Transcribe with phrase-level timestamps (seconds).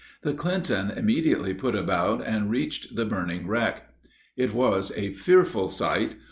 [0.23, 3.87] The Clinton immediately put about, and reached the burning wreck.
[4.35, 6.15] It was a fearful sight.